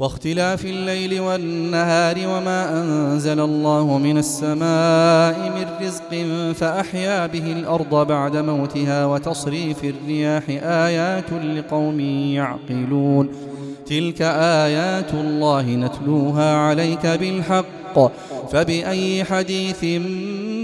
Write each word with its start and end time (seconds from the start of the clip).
واختلاف 0.00 0.64
الليل 0.64 1.20
والنهار 1.20 2.16
وما 2.18 2.82
أنزل 2.82 3.40
الله 3.40 3.98
من 3.98 4.18
السماء 4.18 5.52
من 5.56 5.86
رزق 5.86 6.12
فأحيا 6.54 7.26
به 7.26 7.52
الأرض 7.52 8.06
بعد 8.06 8.36
موتها 8.36 9.06
وتصريف 9.06 9.84
الرياح 9.84 10.42
آيات 10.62 11.32
لقوم 11.32 12.00
يعقلون. 12.00 13.28
تلك 13.86 14.22
آيات 14.62 15.14
الله 15.14 15.62
نتلوها 15.62 16.56
عليك 16.56 17.06
بالحق. 17.06 18.12
فبأي 18.52 19.24
حديث 19.24 19.84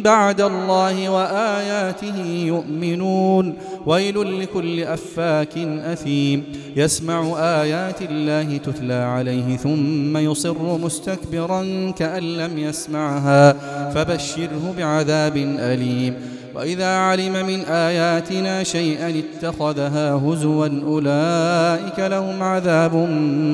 بعد 0.07 0.41
الله 0.41 1.09
وآياته 1.09 2.45
يؤمنون. 2.47 3.55
ويل 3.87 4.41
لكل 4.41 4.81
أفاك 4.81 5.59
أثيم. 5.59 6.45
يسمع 6.77 7.35
آيات 7.39 8.03
الله 8.03 8.57
تتلى 8.57 8.95
عليه 8.95 9.57
ثم 9.57 10.17
يصر 10.17 10.79
مستكبرا 10.79 11.91
كأن 11.91 12.23
لم 12.23 12.59
يسمعها. 12.59 13.53
فبشره 13.91 14.75
بعذاب 14.79 15.37
أليم. 15.59 16.15
وإذا 16.55 16.97
علم 16.97 17.47
من 17.47 17.61
آياتنا 17.61 18.63
شيئا 18.63 19.15
اتخذها 19.19 20.15
هزوا 20.15 20.69
أولئك 20.87 21.99
لهم 21.99 22.43
عذاب 22.43 22.95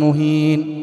مهين. 0.01 0.83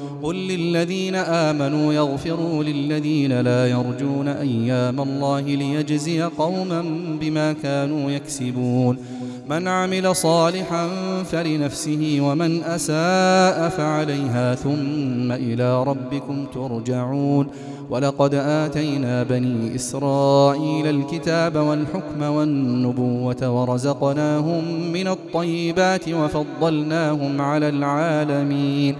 قل 0.23 0.35
للذين 0.35 1.15
آمنوا 1.15 1.93
يغفروا 1.93 2.63
للذين 2.63 3.41
لا 3.41 3.67
يرجون 3.67 4.27
أيام 4.27 5.01
الله 5.01 5.41
ليجزي 5.41 6.21
قوما 6.21 6.81
بما 7.21 7.53
كانوا 7.53 8.11
يكسبون 8.11 8.97
من 9.49 9.67
عمل 9.67 10.15
صالحا 10.15 10.87
فلنفسه 11.23 12.17
ومن 12.21 12.63
أساء 12.63 13.69
فعليها 13.69 14.55
ثم 14.55 15.31
إلى 15.31 15.83
ربكم 15.83 16.45
ترجعون 16.53 17.47
ولقد 17.89 18.33
آتينا 18.35 19.23
بني 19.23 19.75
إسرائيل 19.75 20.87
الكتاب 20.87 21.55
والحكم 21.55 22.21
والنبوة 22.21 23.49
ورزقناهم 23.61 24.91
من 24.93 25.07
الطيبات 25.07 26.09
وفضلناهم 26.09 27.41
على 27.41 27.69
العالمين 27.69 28.95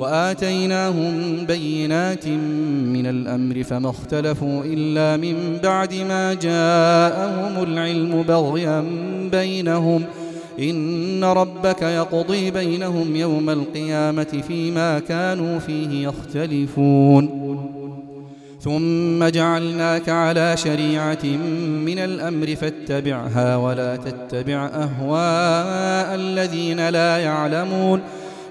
وآتيناهم 0.00 1.44
بينات 1.46 2.26
من 2.94 3.06
الأمر 3.06 3.62
فما 3.62 3.90
اختلفوا 3.90 4.62
إلا 4.64 5.16
من 5.16 5.58
بعد 5.62 5.94
ما 5.94 6.34
جاءهم 6.34 7.62
العلم 7.62 8.22
بغيا 8.22 8.84
بينهم. 9.32 10.04
إن 10.60 11.24
ربك 11.24 11.82
يقضي 11.82 12.50
بينهم 12.50 13.16
يوم 13.16 13.50
القيامة 13.50 14.42
فيما 14.48 14.98
كانوا 14.98 15.58
فيه 15.58 16.08
يختلفون. 16.08 17.50
ثم 18.60 19.24
جعلناك 19.28 20.08
على 20.08 20.56
شريعة 20.56 21.24
من 21.84 21.98
الأمر 21.98 22.56
فاتبعها 22.56 23.56
ولا 23.56 23.96
تتبع 23.96 24.66
أهواء 24.66 26.14
الذين 26.14 26.88
لا 26.88 27.18
يعلمون. 27.18 28.00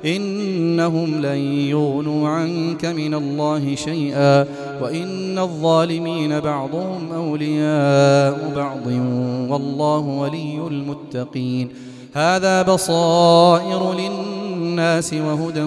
إنهم 0.06 1.22
لن 1.22 1.38
يغنوا 1.70 2.30
عنك 2.30 2.86
من 2.86 3.14
الله 3.14 3.76
شيئا 3.76 4.46
وإن 4.82 5.40
الظالمين 5.40 6.40
بعضهم 6.40 7.12
أولياء 7.16 8.54
بعض 8.56 8.88
والله 9.52 10.00
ولي 10.00 10.68
المتقين. 10.68 11.70
هذا 12.14 12.62
بصائر 12.62 13.94
للناس 13.94 15.14
وهدى 15.14 15.64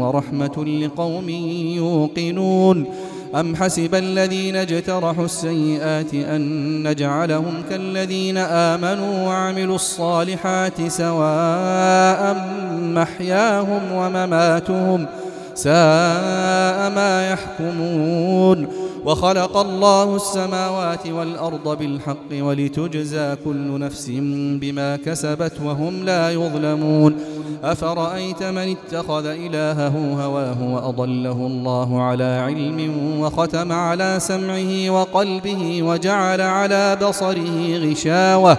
ورحمة 0.00 0.64
لقوم 0.64 1.28
يوقنون. 1.76 2.86
أم 3.34 3.56
حسب 3.56 3.94
الذين 3.94 4.56
اجترحوا 4.56 5.24
السيئات 5.24 6.14
أن 6.14 6.42
نجعلهم 6.88 7.62
كالذين 7.70 8.38
آمنوا 8.38 9.26
وعملوا 9.26 9.74
الصالحات 9.74 10.88
سواء 10.88 12.22
محياهم 12.94 13.92
ومماتهم 13.92 15.06
ساء 15.54 16.90
ما 16.90 17.28
يحكمون 17.30 18.68
وخلق 19.04 19.56
الله 19.56 20.16
السماوات 20.16 21.06
والأرض 21.06 21.78
بالحق 21.78 22.30
ولتجزى 22.32 23.36
كل 23.44 23.78
نفس 23.80 24.10
بما 24.60 24.96
كسبت 24.96 25.52
وهم 25.64 26.04
لا 26.04 26.30
يظلمون 26.30 27.14
أفرأيت 27.64 28.42
من 28.42 28.76
اتخذ 28.76 29.26
إلهه 29.26 30.24
هواه 30.24 30.74
وأضله 30.74 31.32
الله 31.46 32.02
على 32.02 32.24
علم 32.46 32.92
وختم 33.20 33.72
على 33.72 34.16
سمعه 34.20 34.90
وقلبه 34.90 35.82
وجعل 35.82 36.40
على 36.40 36.96
بصره 37.02 37.76
غشاوة 37.76 38.58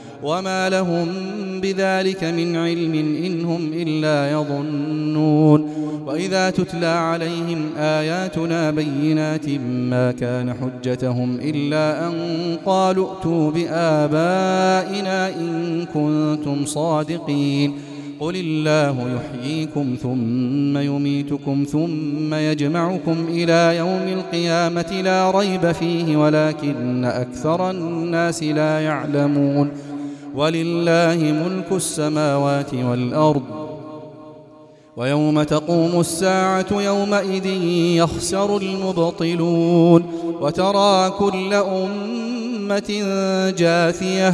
وما 0.23 0.69
لهم 0.69 1.07
بذلك 1.61 2.23
من 2.23 2.55
علم 2.55 2.93
إن 3.25 3.45
هم 3.45 3.71
إلا 3.73 4.31
يظنون 4.31 5.81
وإذا 6.05 6.49
تتلى 6.49 6.85
عليهم 6.85 7.69
آياتنا 7.77 8.71
بينات 8.71 9.49
ما 9.89 10.11
كان 10.11 10.53
حجتهم 10.53 11.35
إلا 11.41 12.07
أن 12.07 12.13
قالوا 12.65 13.15
ائتوا 13.15 13.51
بآبائنا 13.51 15.29
إن 15.29 15.85
كنتم 15.93 16.65
صادقين 16.65 17.73
قل 18.19 18.35
الله 18.35 19.15
يحييكم 19.15 19.95
ثم 20.01 20.77
يميتكم 20.77 21.65
ثم 21.71 22.33
يجمعكم 22.33 23.25
إلى 23.29 23.77
يوم 23.77 24.19
القيامة 24.19 25.01
لا 25.03 25.31
ريب 25.31 25.71
فيه 25.71 26.17
ولكن 26.17 27.05
أكثر 27.05 27.71
الناس 27.71 28.43
لا 28.43 28.79
يعلمون 28.79 29.71
ولله 30.35 31.15
ملك 31.15 31.71
السماوات 31.71 32.73
والأرض. 32.73 33.41
ويوم 34.97 35.43
تقوم 35.43 35.99
الساعة 35.99 36.65
يومئذ 36.71 37.45
يخسر 37.95 38.57
المبطلون. 38.57 40.03
وترى 40.41 41.09
كل 41.09 41.53
أمة 41.53 42.89
جاثية 43.57 44.33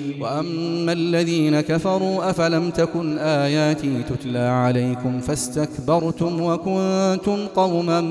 وأما 0.21 0.91
الذين 0.93 1.61
كفروا 1.61 2.29
أفلم 2.29 2.69
تكن 2.69 3.17
آياتي 3.17 4.03
تتلى 4.09 4.39
عليكم 4.39 5.19
فاستكبرتم 5.19 6.41
وكنتم 6.41 7.47
قوما 7.55 8.01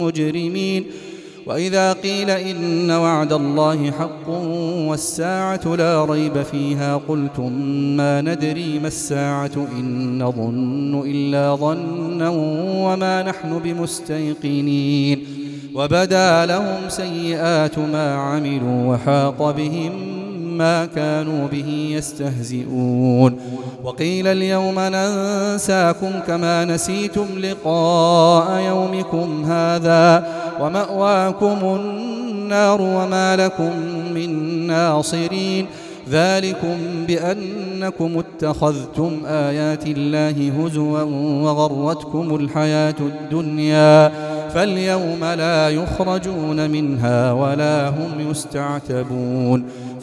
مجرمين 0.00 0.84
وإذا 1.46 1.92
قيل 1.92 2.30
إن 2.30 2.90
وعد 2.90 3.32
الله 3.32 3.90
حق 3.90 4.28
والساعة 4.88 5.74
لا 5.76 6.04
ريب 6.04 6.42
فيها 6.42 6.96
قلتم 6.96 7.52
ما 7.96 8.20
ندري 8.20 8.78
ما 8.78 8.88
الساعة 8.88 9.66
إن 9.78 10.18
نظن 10.22 11.02
إلا 11.06 11.54
ظنا 11.54 12.28
وما 12.84 13.22
نحن 13.22 13.58
بمستيقنين 13.58 15.26
وبدا 15.74 16.46
لهم 16.46 16.88
سيئات 16.88 17.78
ما 17.78 18.14
عملوا 18.14 18.94
وحاق 18.94 19.50
بهم 19.50 20.23
ما 20.58 20.86
كانوا 20.86 21.48
به 21.48 21.88
يستهزئون. 21.96 23.36
وقيل 23.84 24.26
اليوم 24.26 24.74
ننساكم 24.78 26.10
كما 26.26 26.64
نسيتم 26.64 27.26
لقاء 27.38 28.60
يومكم 28.60 29.44
هذا. 29.44 30.26
ومأواكم 30.60 31.58
النار 31.62 32.82
وما 32.82 33.36
لكم 33.36 33.70
من 34.14 34.30
ناصرين. 34.66 35.66
ذلكم 36.10 36.76
بأنكم 37.08 38.18
اتخذتم 38.18 39.10
آيات 39.26 39.86
الله 39.86 40.52
هزوا 40.58 41.02
وغرتكم 41.42 42.34
الحياة 42.34 42.94
الدنيا. 43.00 44.12
فاليوم 44.54 45.24
لا 45.24 45.68
يخرجون 45.68 46.70
منها 46.70 47.32
ولا 47.32 47.88
هم 47.88 48.30
يستعتبون. 48.30 49.64